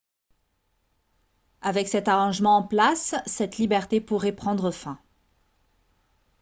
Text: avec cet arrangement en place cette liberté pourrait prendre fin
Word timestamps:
avec 1.61 1.87
cet 1.87 2.07
arrangement 2.07 2.57
en 2.57 2.63
place 2.63 3.13
cette 3.27 3.57
liberté 3.59 4.01
pourrait 4.01 4.31
prendre 4.35 4.71
fin 4.71 4.99